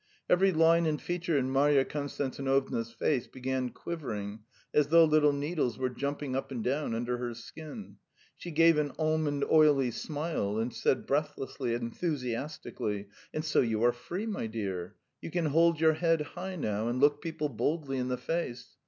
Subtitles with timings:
[0.27, 4.39] Every line and feature in Marya Konstantinovna's face began quivering
[4.73, 7.97] as though little needles were jumping up and down under her skin;
[8.35, 14.25] she gave an almond oily smile and said, breathlessly, enthusiastically: "And so you are free,
[14.25, 14.95] my dear.
[15.21, 18.75] You can hold your head high now, and look people boldly in the face.